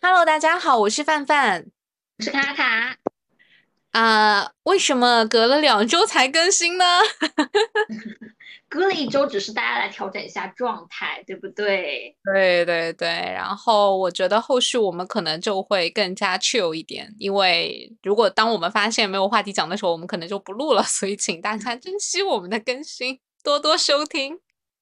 [0.00, 1.66] Hello，大家好，我是范范，
[2.18, 2.96] 我是卡卡。
[3.90, 6.84] 啊，为什么隔了两周才更新呢？
[8.68, 12.16] 隔了一周，只是大家来调整一下状态，对不对？
[12.32, 13.08] 对对对。
[13.08, 20.82] 然后我觉得后续我们可能就会更加 chill 一点，因为如果当我们发现没有话题讲的时候，我们可能就不录了。
[20.84, 24.38] 所以请大家珍惜我们的更新，多多收听。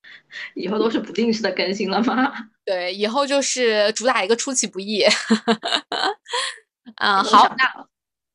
[0.54, 2.32] 以后都是不定时的更新了吗？
[2.64, 5.05] 对，以后就是主打一个出其不意。
[7.00, 7.87] 嗯，好，那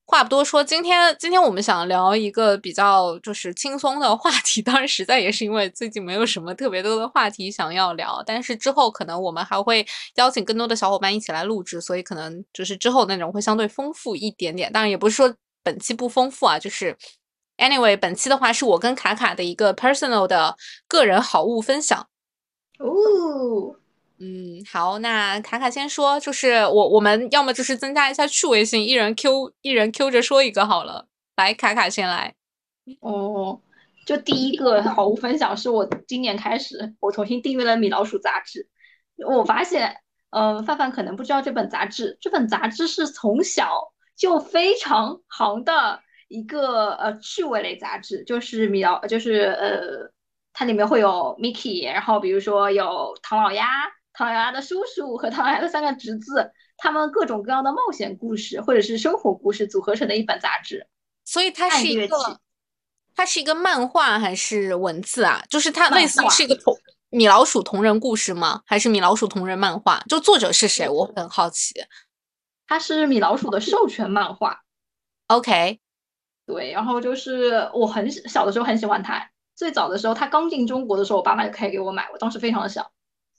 [0.05, 14.71] 话不多说，今天今天我们想聊一个比较就是轻松的话题，当然实在也是因为最近没有什么特别多的话题想要聊，但是之后可能我们还会邀请更多的小伙伴一起来录制，所以可能就是之后内容会相对丰富一点点。
[14.71, 16.97] 当然也不是说本期不丰富啊，就是。
[17.61, 20.55] Anyway，本期的话是我跟卡卡的一个 personal 的
[20.87, 22.07] 个人好物分享。
[22.79, 23.75] 哦，
[24.17, 31.05] 嗯，好，那卡卡先说，就是我我们要么就是增加一下趣味性，一人 Q 一人 Q 着说一个好了。
[31.35, 32.33] 来，卡卡先来。
[33.01, 33.61] 哦，
[34.07, 38.67] 就第一个好物分享是我今年开始，我重新订阅了米老鼠杂志。
[39.23, 39.97] 我发现，
[40.31, 46.01] 嗯，范范可能不知道这本杂志，这本杂志是从小就非常行的。
[46.31, 50.09] 一个呃趣味类杂志，就是米老，就是呃，
[50.53, 53.67] 它里面会有 Mickey，然后比如说有唐老鸭、
[54.13, 60.87] 唐老鸭的叔叔和唐老鸭的三个侄子，他们各种各样的冒险故事或者是生活故事组合成的一本杂志。
[61.25, 62.39] 所以它是一个，
[63.13, 65.43] 它是一个漫画还是文字啊？
[65.49, 66.73] 就是它类似于是一个同
[67.09, 68.61] 米老鼠同人故事吗？
[68.65, 70.01] 还是米老鼠同人漫画？
[70.07, 70.87] 就作者是谁？
[70.87, 71.73] 我很好奇。
[72.67, 74.61] 它是米老鼠的授权漫画。
[75.27, 75.81] OK。
[76.51, 79.29] 对，然后就是我很小的时候很喜欢它。
[79.55, 82.91] 最早的时候，它刚进中国的时候，我爸妈就开始给我买，我当时非常的小。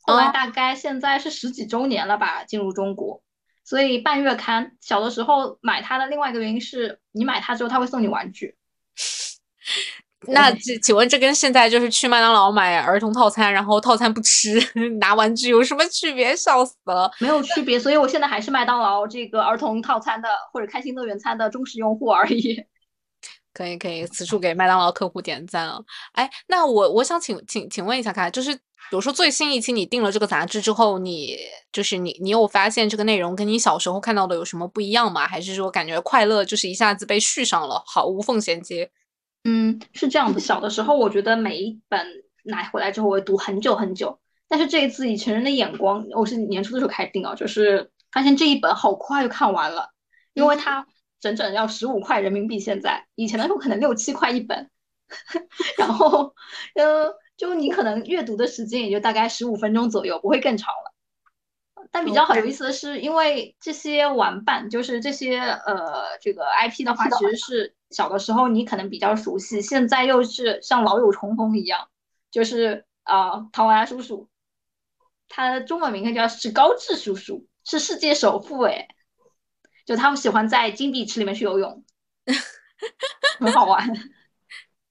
[0.02, 3.22] 后来大概现在是十几周年了吧，进入中国，
[3.64, 4.72] 所以半月刊。
[4.80, 8.56] 小的时候买它的另外一个原因是，你买它之后，它会送你玩具。
[10.28, 14.60] 那这请问，这跟现在就是去麦当劳买儿童套餐，然后套餐不吃
[15.00, 16.36] 拿玩具有什么区别？
[16.36, 17.10] 笑死了！
[17.18, 22.64] 没有区别，所以我现在还是麦当劳这个儿童套餐的或者开心乐园餐的忠实用户而已。
[23.54, 25.78] 可以可以，此处给麦当劳客户点赞啊！
[26.12, 28.60] 哎，那我我想请请请问一下，看就是比
[28.92, 31.36] 如说最新一期你订了这个杂志之后，你
[31.70, 35.26] 就是你你有发现这个内容跟你小时候看到的有什么不一样吗？
[35.26, 38.90] 还是说感觉快乐就是一下子被续上了，好无缝衔接？
[39.44, 40.40] 嗯，是这样的。
[40.40, 42.06] 小的时候我觉得每一本
[42.44, 44.18] 拿回来之后我会读很久很久，
[44.48, 49.90] 但是这一次以成人的眼光，我是年初的时候开始订啊，就是发现这一本好快就看完了，
[50.32, 50.86] 因为它。
[51.22, 54.68] 整整要十五块人民币，现在以前的时候可能六七块一本，
[55.78, 56.34] 然后，
[56.74, 60.92] 呃，就你可能阅读的时间也就大概十五分钟左右，不会更长了。
[61.92, 71.88] 但比较好有意思的是，因为这些玩伴，就是这些呃这个 IP 的话，其实是小的时候你可能比较熟悉，现在又是像老友重逢一样，
[72.32, 74.28] 就是啊，唐娃叔叔，
[75.28, 78.88] 他的中文名字叫史高治叔叔，是世界首富哎。
[79.86, 81.84] 就他们喜欢在金币池里面去游泳，
[83.38, 83.88] 很好玩。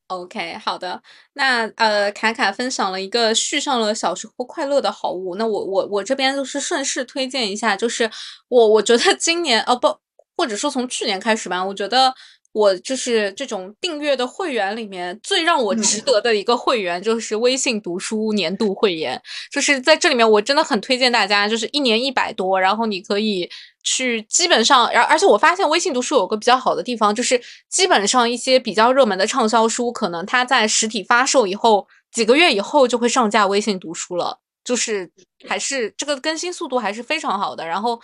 [0.08, 1.02] OK，好的。
[1.34, 5.36] 那呃，卡卡分享了一个续上了小时候快乐的好物。
[5.36, 8.12] 那我我我这边就是顺势推荐一下，就是
[8.50, 9.98] 我我觉得今年哦不，
[10.36, 12.14] 或者说从去年开始吧，我觉得。
[12.54, 19.22] 我就是这种订阅的会员里面最让我值得的一个会员，就是微信读书年度会员。
[19.50, 23.50] 就是在这里面，我真的很推荐大家，就是一年一百多，然后你可以
[23.84, 35.10] 去基本上，而而且我发现微信读书有个比较好的地方，就是基本上一些比较热门的畅销书，可能它在实体发售以后几个月以后就会上架微信读书了，就是
[35.48, 37.66] 还是这个更新速度还是非常好的。
[37.66, 38.02] 然后。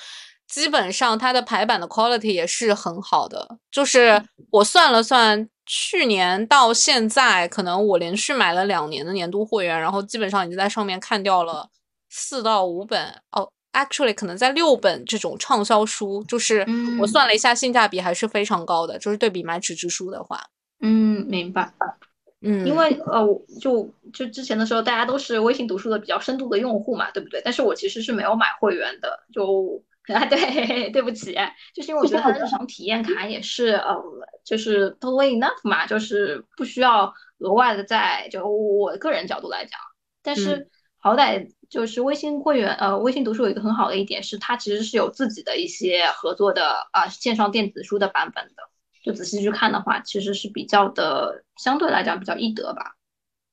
[0.48, 11.70] 基本上它的排版的 quality 也是很好的，就是我算了算，去年到现在，可能我连续买了两年的年度会员，然后基本上已经在上面看掉了
[12.10, 16.66] 四到五本哦，actually 可能在六本这种畅销书，就是
[17.02, 20.42] 我算了一下，性价比还是非常高的，就是对比买纸质书的话，
[20.80, 21.74] 嗯，明白，
[22.42, 23.28] 嗯，因为呃，
[23.60, 27.42] 就就之前的时候，大家都是微信读书的比较深度的用户嘛，对不对？
[27.44, 29.84] 但是我其实是没有买会员的，就。
[30.14, 31.36] 啊， 对，对不起，
[31.74, 32.66] 就是因为我觉得它的日常。
[32.68, 33.96] 体验卡也是，呃，
[34.44, 39.80] 就是 totally enough 嘛，就是不需要额外的在，就我个人角度来讲，
[40.22, 48.64] 但是好歹就是微信会员，呃，微信读书有一个很好的一点是，它其实是有自己的一些合作的啊线上电子书的版本的，
[49.04, 52.97] 就仔细去看的话，其实是比较的相对来讲比较易得吧。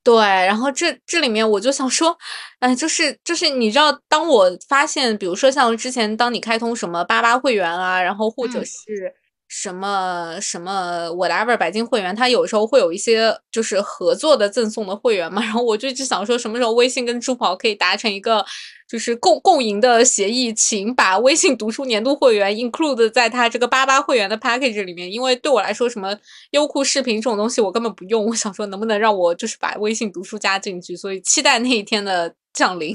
[0.04, 2.16] 对，然后这这里面我就想说，
[2.60, 9.14] 哎，就是就是你知道，当我发现，比如说像之前当你开通什么八八会员啊，然后或者是。
[9.46, 18.44] 什么什么 whatever 白金会员，它有时候会有一些就是合作的赠送的会员嘛，然后我就一直想说，什么时候微信跟支付宝可以达成一个
[18.86, 26.16] 就是共共赢的协议，请把微信读书年度会员 include 在他这个八八会员的 package 里面，因为对我来说，什么
[26.50, 32.94] 优酷视频这种东西我根本不用，我想说能不能让我就是把微信读书加进去，所以期待那一天的降临，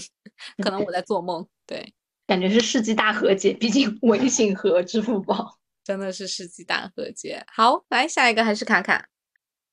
[0.63, 1.93] 可能我在做梦，对，
[2.27, 5.57] 感觉是世纪大和解，毕竟微信和支付宝。
[5.81, 7.43] 真的是世纪大和解。
[7.51, 9.07] 好，来下一个还是卡卡，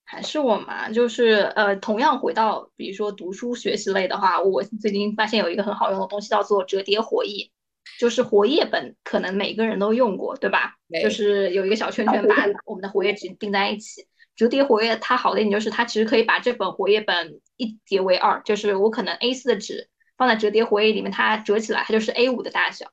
[0.07, 0.89] 还是我嘛？
[0.89, 7.51] 就是呃，同样回到比如说读书学习类的话，我最近发现有一个很好用的东西叫做折叠活页，
[7.99, 10.75] 就是活页本，可能每个人都用过，对吧？
[11.03, 14.07] 就是有一个小圈圈把我们的活页纸钉在一起。
[14.35, 22.91] 折叠活页它好的一点就是它其实可以把这本活页本一叠为二，就是我可能 A 四的纸放在折叠活页里面，它折起来它就是 A 五的大小。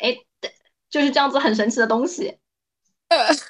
[0.00, 0.16] 哎。
[0.90, 2.38] 就是这样子很神奇的东西，
[3.08, 3.18] 呃，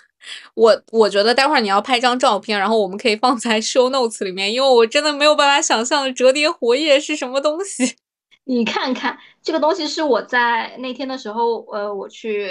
[0.58, 7.94] 我我觉得待会儿你要拍张照片，然后我们可以放在 show notes 里面，因为我真的没有办法想象折叠活页是什么东西。
[8.42, 12.50] 你看看这个东西是我在那天的时候，呃，我去，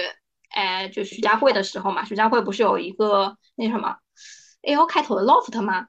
[0.52, 3.98] 哎，就徐家汇的时候嘛，徐家汇不是有一个那什么
[4.62, 5.88] L 开头的 loft 吗？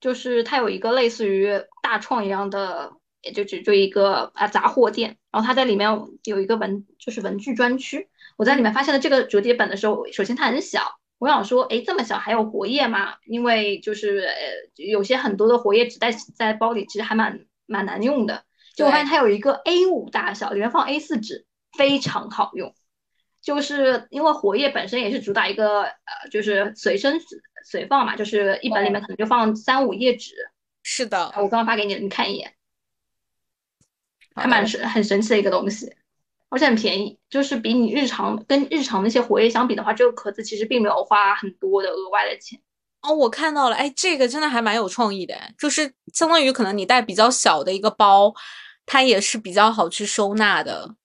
[0.00, 2.90] 就是它有一个类似于大创一样的，
[3.22, 5.88] 也就就就一个啊杂货店，然后它在里面
[6.24, 8.08] 有一个文，就是文具专区。
[8.36, 10.80] 我在里面发现了这个折叠本的时候，首先它很小，
[11.20, 13.16] 我想说，哎，这么小还有活页吗？
[13.26, 18.44] 因为就是呃，有些很多的活页纸在在包里，其实还蛮蛮难用的。
[18.74, 21.44] 就我发现它有一个 A5 大小，里面放 A4 纸，
[21.76, 22.74] 非常好用。
[23.42, 27.20] 就是因为活页本身也是主打一个呃，就是随身
[27.66, 30.34] 随放嘛，就是一本里面可能就放三五页纸。
[30.82, 32.54] 是的，我刚刚发给你了，你看一眼，
[34.34, 35.94] 还蛮神很神奇的一个东西。
[36.50, 42.60] 而且很便宜，就是比你日常跟日常那些活页相比的话，这个壳子其实并没有花很多的额外的钱。
[43.02, 48.34] 哦，我看到了，哎，这个真的还蛮有创意的，就是相当于可能你带比较小的一个包，
[48.84, 50.96] 它也是比较好去收纳的。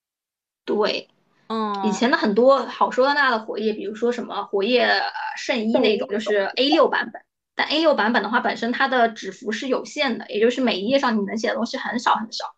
[0.66, 1.08] 对，
[1.48, 4.90] 嗯，以前的很多好收纳的活页，比如说什么活页
[5.38, 7.22] 圣衣那种，就是 A 六版本。
[7.56, 12.56] 但 A 六版本的话，本身它的纸幅是有限的，也就是每一页上你能写的东西很少很少。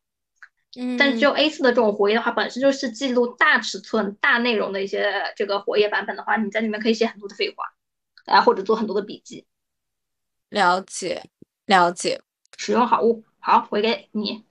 [0.98, 7.64] 但是只有 A4 的这种活页的话，本身就是记录大尺寸、大内容的一些这个活页版本的话，你在里面可以写很多的废话，
[8.32, 9.46] 啊，或者做很多的笔记。
[10.50, 11.24] 了解，
[11.66, 12.22] 了解。
[12.58, 14.44] 使用好物，好，回给你。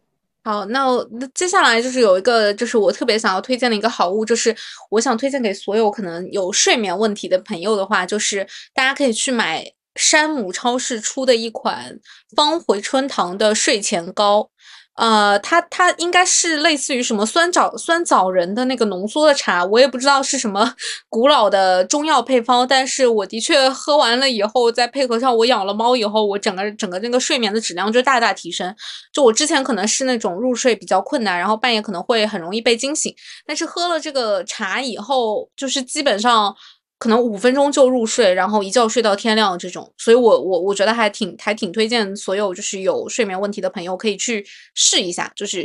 [0.44, 4.54] 好，那那接下来就是有一个，就是我特别想要推荐的一个好物，就是
[4.90, 9.64] 我想推荐给所有可能有睡眠问题的朋友的话，就是大家可以去买
[9.96, 11.98] 山姆超市出的一款
[12.36, 14.50] 方回春堂的睡前膏。
[14.96, 20.74] 呃，它它应该是类似于什么酸枣酸枣仁的那个浓缩的茶，我也不知道是什么
[21.10, 28.74] 古老的中药配方，但是我的确喝完了以后，再配合上我养了猫以后，我整个整个那个睡眠的质量就大大提升。
[29.12, 33.14] 就我之前可能是那种入睡比较困难，然后半夜可能会很容易被惊醒，
[33.46, 36.54] 但是喝了这个茶以后，就是基本上。
[36.98, 45.64] 可能五分钟就入睡，然后一觉睡到天亮这种，所以我我我觉得还挺还挺推荐所有就是有睡眠问题的朋友可以去试一下，就是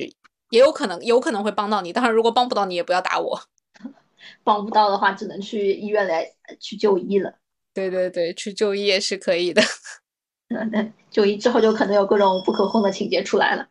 [0.50, 3.42] 也有可能有可能会帮到你，当然如果帮不到你也不要打我，
[4.44, 6.30] 帮不到的话只能去医院来
[6.60, 7.34] 去就医了。
[7.74, 9.62] 对对对，去就医也是可以的。
[10.50, 13.68] 嗯， 就医之后就可能有各种不可控的情节出来了。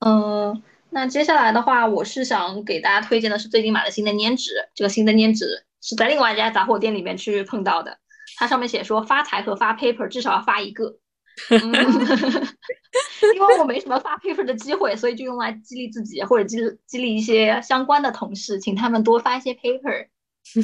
[0.00, 0.62] 嗯。
[0.88, 4.52] 那接下来的话，我是想给大家推荐的是最近买的新的粘纸。
[4.74, 7.96] 这个新的粘纸是在另外一家杂货店里面去碰到的，
[8.36, 10.98] 它上面写说发财和发 paper 至少要发一个。
[11.50, 20.08] 因为我没什么发 paper 的机会，所以就用来激励自己或者激激励一些相关的同事，请他们多发一些 paper，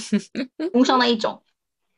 [0.73, 1.43] 工商的一种。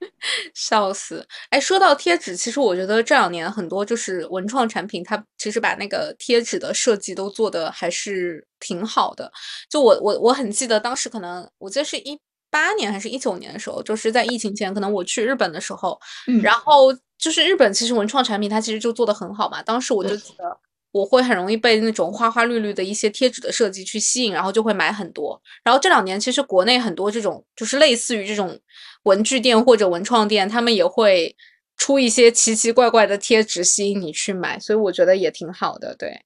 [0.53, 1.27] 笑死！
[1.49, 9.33] 哎，说到贴纸，其实我觉得这两年很多就是文创产品，它其实把那个贴纸的设计都做的还是挺好的。
[9.71, 12.21] 就我我我很记得当时可能我记得是一
[12.55, 15.99] 八年还是一九年的时候，就是在疫情前，可能我去日本的时候，
[16.41, 19.61] 然后就是日本其实文创产品它其实就做的很好嘛。
[19.61, 20.57] 当时我就觉得
[20.93, 25.43] 我会很容易被那种花花绿绿的一些贴纸的设计去吸引，然后就会买很多。
[25.65, 28.57] 然后这两年其实国内很多这种就是类似于这种。
[29.05, 31.37] 文具店或者文创店，他们也会
[31.77, 35.95] 出一些奇奇怪怪的贴纸，吸引你去买，所以我觉得也挺好的。
[35.99, 36.19] 对，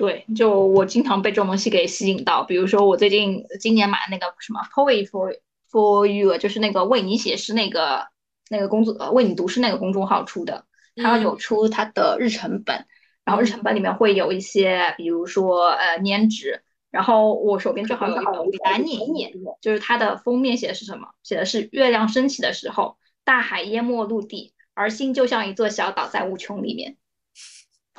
[0.00, 5.36] 对，就我经常被这种东西给吸引到，比如说我最近今年买那个什么 Poet for
[5.70, 8.08] for You，就是那个为你写诗那个
[8.48, 10.64] 那个工作呃为你读诗那个公众号出的，
[10.96, 12.86] 它有出它的日程本，
[13.26, 16.62] 然后日程本里面会有一些，比如说呃粘纸。
[16.90, 19.30] 然后我手边正好有一本，我给大家念一念，
[19.60, 21.08] 就是它的封面写的是什么？
[21.22, 26.96] 写的是月亮升起的时候，大海淹没陆地，而心就像一座小岛在无穷里面。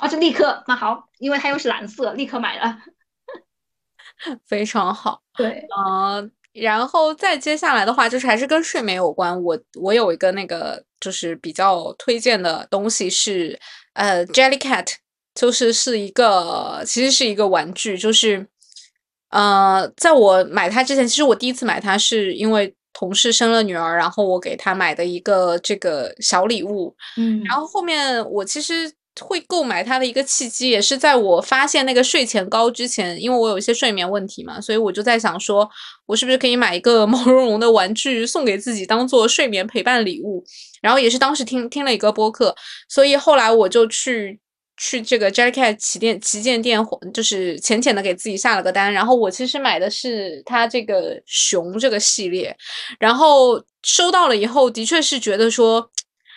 [0.02, 2.76] 哦，就立刻，那好，因为它又是蓝色，立刻买了，
[4.44, 5.22] 非常好。
[5.36, 9.40] 对，呃，然后再接下来的话，就是还是跟睡眠有关。
[9.42, 13.58] 我我有一个那个就是比较推荐的东西是，
[13.94, 14.96] 呃，Jellycat，
[15.34, 18.48] 就是是一个其实是一个玩具，就是。
[19.34, 26.94] 呃，在我买它之前，其实我第一次买它是因为同事生了女儿，然后我给她买的一个这个小礼物。
[27.16, 35.68] 嗯，然后后面我其实会购买它的一个契机，也是在我发现那个睡前膏之前，因为我有一些睡眠问题嘛，所以我就在想说，
[36.06, 40.44] 我是不是可以买一个 毛茸茸的玩具送给自己，当做睡眠陪伴礼物。
[40.80, 42.54] 然后也是当时听听了一个播客，
[42.88, 44.40] 所以后来我就去。
[44.78, 46.80] 去这个 Jellycat 旗店旗舰店，
[47.12, 48.92] 就是浅浅的给自己下了个单。
[48.92, 52.56] 然后我其实买的是它这个熊这个系列，
[52.98, 55.88] 然后收到了以后，的确是觉得说。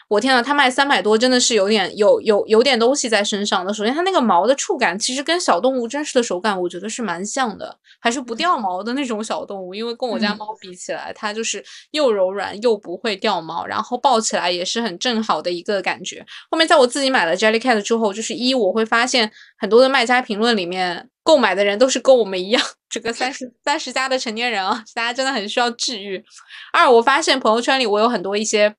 [0.07, 3.73] 我天呐，它卖三百多，真的是有点有有有点东西在身上的。
[3.73, 9.73] 首先，它那个毛的触感其实跟小动物真实的手感，我觉得是蛮像的，还是不掉毛的那种小动物。
[9.73, 16.23] 因为跟我家猫比起来，它就是又柔软又不会掉毛，然后抱起来也是很正好的一个感觉。
[16.51, 26.23] 后面在我自己买了 Jellycat 之后，就是一我会发现很多的卖家评论里面购买的人都是跟我们一样，这个三十三十加的成年人啊，大家真的很需要治愈。
[26.71, 28.75] 二我发现朋友圈里我有很多一些。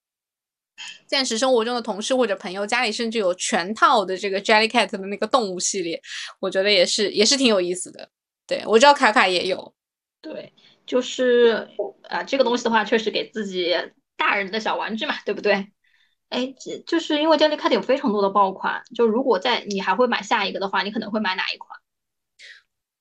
[1.08, 6.00] 现实生活中的同事或者朋友家里甚至有全套的这个 Jellycat 的那个动物系列，
[6.40, 8.08] 我觉得也是也是挺有意思的。
[8.46, 9.74] 对我知道卡卡也有，
[10.20, 10.52] 对，
[10.86, 11.68] 就是
[12.04, 13.74] 啊，这个东西的话，确实给自己
[14.16, 15.66] 大人的小玩具嘛，对不对？
[16.28, 16.54] 哎，
[16.86, 21.78] 就是因为 Jellycat 有非常多的爆款，就如果在你还会买下一个的话，你可能会买哪一款？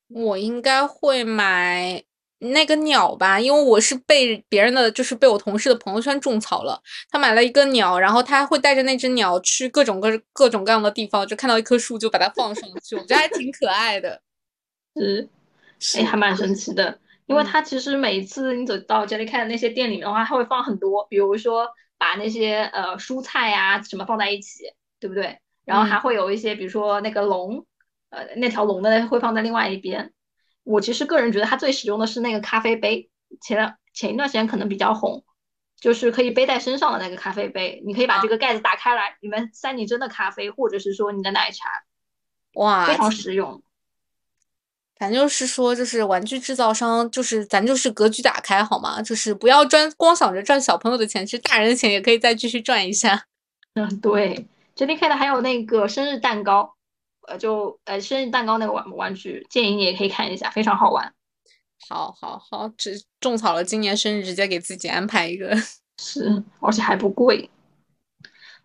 [0.09, 2.03] 我应该会买。
[2.39, 6.81] 那个鸟吧，因为我是被别人的，就是被我同事的朋友圈种草了。
[7.09, 14.21] 他买了一个鸟，然后他会带着那只鸟去各种各各种各样的地方，就看到一棵树就把它放上去，我觉得还挺可爱的。
[14.95, 15.27] 是，
[15.97, 16.99] 哎，还蛮神奇的。
[17.25, 24.65] 因为它其实每一次你走到 Jellycat 那些店里面的话，它会放很多，比如说把那些呃蔬菜呀什么放在一起，
[24.99, 25.39] 对不对？
[25.63, 27.65] 然后还会有一些，比如说那个龙，
[28.09, 30.11] 呃，那条龙的会放在另外一边。
[30.65, 35.23] 我其实个人觉得它最实用的是那个咖啡杯，前前一段时间可能比较红，
[35.79, 41.69] 就是可以背在身上的那个咖啡杯，你可以把这个盖子打开来，里面塞你真的咖啡，或者是说你的奶茶，
[42.55, 43.61] 哇，非常实用。
[44.97, 49.01] 咱就是说，就是玩具制造商，就是咱就是格局打开好吗？
[49.01, 53.25] 就是不要专光想着赚小朋友的钱，其实大人的钱也可以再继续赚一下。
[53.73, 56.74] 嗯，对，这边开的还有那个生日蛋糕。
[57.27, 61.13] 呃，就呃，生日蛋糕那个玩玩具，建议你也可以看一下，非常好玩。
[61.89, 65.55] 好，好，好，只种草了今年生日，直接给自己安排一个。
[66.01, 67.49] 是，而且还不贵。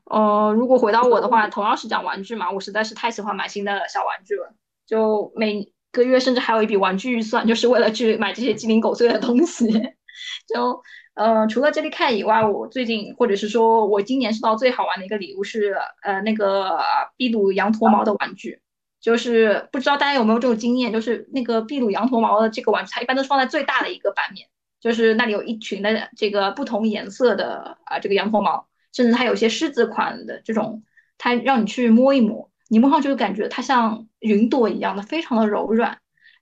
[0.05, 4.53] 呃，如果回到我的话，同样是讲玩具嘛，我实在是太喜欢买新的小玩具了，
[4.87, 9.67] 就每个月甚至还有一笔玩具预算，就是为了去买这些鸡零狗碎的东西。
[10.49, 10.83] 就
[11.21, 16.81] 呃，除了 Jellycat 以外，我最近或者是说我今年收到最好玩的一个礼物是呃那个
[17.19, 18.59] 秘鲁羊驼毛的玩具，
[19.03, 24.49] 就是不知道大家有没有这种经验，就是那个秘鲁羊驼毛的这个玩具，它一般都是放在最大的一个版面，
[24.81, 30.85] 就是那里有一群的这个不同颜色的啊这个羊驼毛，甚至它有些狮子款的这种，
[31.19, 35.99] 它让你去摸一摸，你摸上去就感觉它像云朵一样的，非常的柔软。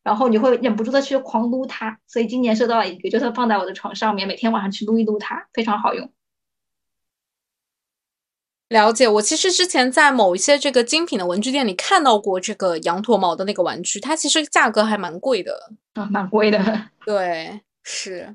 [0.09, 6.11] 然后你会忍不住的去狂撸它，所以今年收到了一个，就是放在我的床上面，每天晚上去撸一撸它，非常好用。
[8.71, 16.59] 了解，我其实之前在某一些这个精品的文具店里看到过这个羊驼毛的那个玩具，它其实价格还蛮贵的啊，蛮贵的。
[17.05, 18.35] 对，是。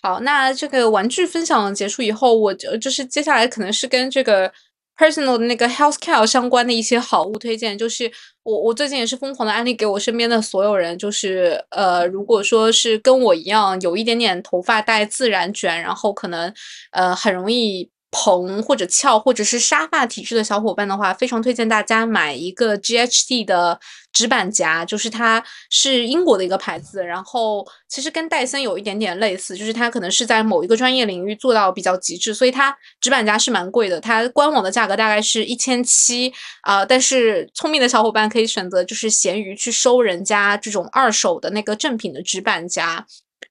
[0.00, 4.50] 好，那这个玩具分享结束以后，我就就是接下来可能是跟这个。
[4.96, 8.10] Personal 的那个 health care 相关的一些好物推荐，就是
[8.42, 16.52] 我我最近也是疯狂的安利给我身边的所有人，就是呃，如果说是跟我一样有一点点头发带自然卷，然后可能
[16.92, 17.90] 呃很容易。
[18.16, 23.80] 蓬或者翘或者是沙发体质的小伙伴的话，非常推荐大家买一个 GHD 的
[24.14, 43.04] 直板夹，就是它是英国的一个牌子，然后其实跟戴森有一点点类似，就是它可能是在某一个专业领域做到比较极致，所以它直板夹是蛮贵的，它官网的价格大概是一千七啊，但是聪明的小伙伴可以选择就是闲鱼去收人家这种二手的那个正品的直板夹。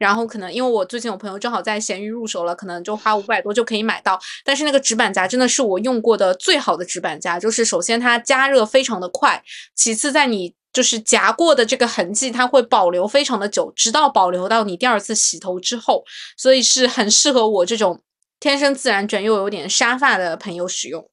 [0.04, 4.20] 然后可能因为我最近有朋友正好在闲鱼入手了，可能就花五百多就可以买到。
[4.44, 9.42] 但是那个直板夹真的是我用过的最好的直板夹，就是首先它加热非常的快，
[9.74, 16.04] 其次在你就是夹过的这个痕迹它会保留非常的久，直到保留到你第二次洗头之后，
[16.36, 18.02] 所以是很适合我这种
[18.42, 21.10] 天生自然卷又有点沙发的朋友使用。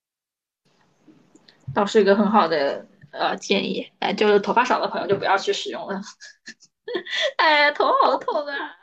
[1.73, 6.01] 倒是一个很好的呃建议，哎，就是头发少的朋友就不要去使用了。
[7.39, 8.80] 哎，头好痛啊！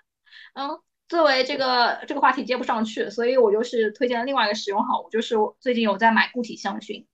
[0.57, 7.05] 嗯，作为这个这个话题接不上去，所以我就是推荐了另外一个使用好物，就是最近有在买固体香薰，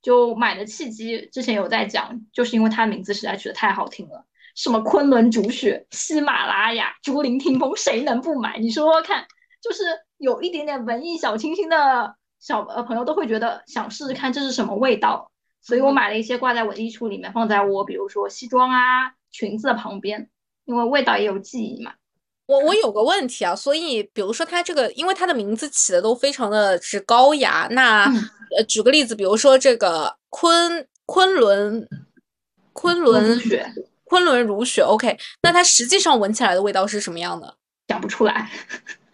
[0.00, 4.24] 就买的契机之前有在讲，就是因为它名字实在取得太好听了，
[4.54, 8.58] 什么昆仑竹雪、喜马拉雅、竹林听风，谁能不买？
[8.58, 9.26] 你说说看，
[9.60, 9.84] 就是
[10.16, 12.16] 有一点点文艺小清新的。
[12.38, 20.30] 小呃朋友都会觉得想试试看这是什么味道，所以我买了一些挂在文艺橱里面，放在我比如说西装啊裙子的旁边，
[20.64, 21.94] 因为味道也有记忆嘛。
[22.46, 28.04] 我我有个问题啊，所以比如说它这个，因为它的名字起的都非常的是高雅，那
[28.56, 31.88] 呃举个例子，比如说这个昆昆仑
[32.72, 33.66] 昆仑雪
[34.04, 37.56] 昆仑如雪，OK，那它实际上闻起来的味道是什么样的？
[37.88, 38.50] 讲不出来。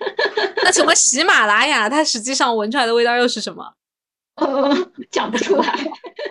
[0.65, 3.73] 那什么喜马拉雅，它实际上闻出来的味道又是什么？
[4.37, 4.77] 呃
[5.11, 5.79] 讲不出来。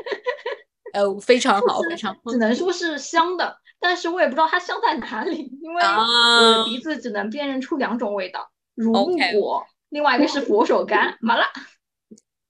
[0.94, 11.52] 呃，非常好，非常只能说是香的，但是我也不知道它香在哪里，因为我的鼻子只能辨认出两种味道：如果另外一个是佛手柑，麻辣。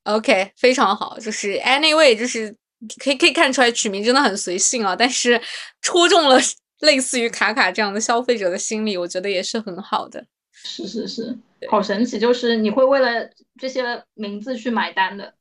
[0.04, 2.56] OK，非常好，就是 anyway，就是
[3.02, 5.42] 可以可以看出来取名真的很随性啊，但是
[5.82, 6.38] 戳中了
[6.82, 10.26] 类似于卡卡这样的消费者的心理，我觉得也是很好的。
[10.52, 11.36] 是是是，
[11.70, 12.20] 好神奇！
[12.20, 13.28] 就是你会为了
[13.60, 15.34] 这些名字去买单的，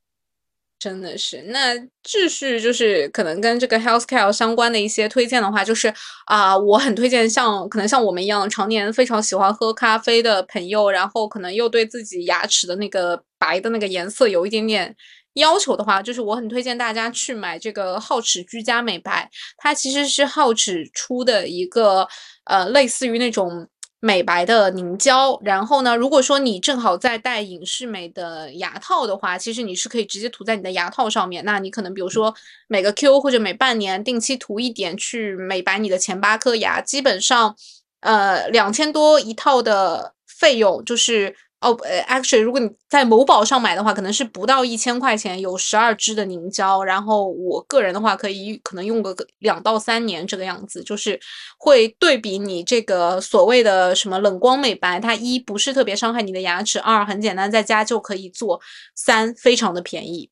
[0.81, 1.43] 真的是。
[1.49, 5.93] 那继续就是可能跟这个 healthcare 相关的一些推荐的话，就是
[6.25, 14.97] 啊，我很推荐像可能像我们一样常年非常喜欢喝咖啡的朋友，然后可能又对自己牙齿的那个白的那个颜色有一点点
[15.35, 19.31] 要求的话，就是我很推荐大家去买这个皓齿居家美白。
[19.59, 22.09] 它其实是皓齿出的一个
[22.45, 23.69] 呃，类似于那种。
[24.01, 31.45] 美白的凝胶，然后呢，如果说你正好在戴隐适美的牙套的话，其实你是可以直接涂在你的牙套上面。
[31.45, 32.35] 那你可能比如说
[32.67, 37.55] 每个 Q 或者每半年定期涂一点，去美白你的前八颗牙，基本上，
[38.01, 41.37] 呃，两千多一套的费用就是。
[41.61, 46.83] 哦，呃，actually，如果你在某宝上买的话，可能是不到一千块钱，有十二支的凝胶。
[46.83, 51.21] 然后我个人的话，可以可能用个两到三年这个样子，就是
[51.59, 58.59] 会对比你这个所谓的什么冷光美白，它一不是特别伤害你的牙齿，二很简单，在家就可以做，
[58.95, 60.31] 三非常的便宜。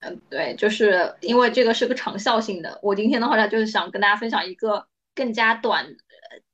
[0.00, 2.78] 嗯，对，就是因为这个是个长效性的。
[2.82, 5.86] 我今天的话，就是想跟大家分享一个更加短、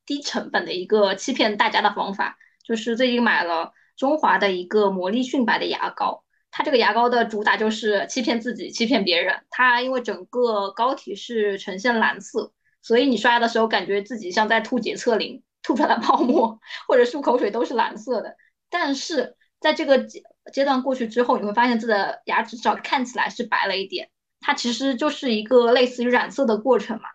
[0.07, 2.39] 低成本的一个欺骗大家的方法。
[2.69, 9.41] 就是最近买了中华的一个魔力迅白的牙膏，它这个牙膏的主打就是欺骗自己，欺骗别人。
[9.49, 12.53] 它因为整个膏体是呈现蓝色，
[12.83, 18.37] 所以你刷牙的时候感觉自己像在吐洁厕灵，吐出来的泡沫或者漱口水都是蓝色的。
[18.69, 24.11] 但是在这个阶阶段过去之后，你会发现自己的牙齿至少看起来是白了一点。
[24.41, 27.09] 它其实就是一个类似于染色的过程嘛。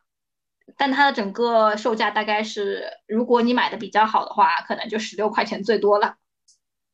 [0.77, 6.15] 但它的整个售价大概是，如果你买的比较好的话，可能就十六块钱最多了，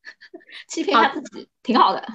[0.67, 2.07] 欺骗他自己挺好的。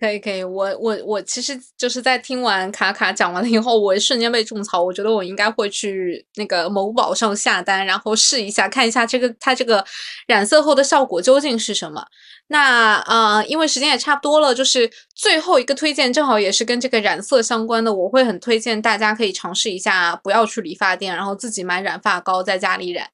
[0.00, 9.84] 可以可以，我我我其实就是在听完卡卡讲完了以后，我瞬间被种草，我觉得我应该会去那个某宝上下单，然后试一下，看一下这个它这个
[10.26, 12.06] 染色后的效果究竟是什么。
[12.48, 23.10] 那呃，因为时间也差不多了，就是最后一个推荐，正好也是跟这个染色相关的，我会很推荐大家可以尝试一下，不要去理发店，然后自己买染发膏在家里染。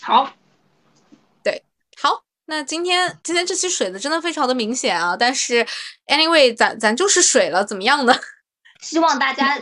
[0.00, 0.35] 好，对，好。
[2.46, 5.66] 那今天今天这期水的真的非常的明显啊，但是
[6.06, 8.14] anyway 咱咱就是水了，怎么样呢？
[8.80, 9.58] 希望大家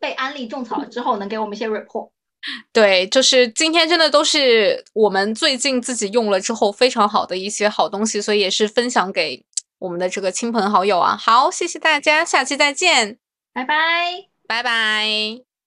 [0.00, 2.10] 被安利种草之后能给我们一些 report。
[2.72, 9.44] 对，就是今天真的都是我们最近自己用了之后非常好的一些好东西，所以也是分享给
[9.78, 11.16] 我们的这个亲朋好友啊。
[11.16, 13.18] 好，谢谢大家，下期再见，
[13.52, 15.45] 拜拜，拜拜。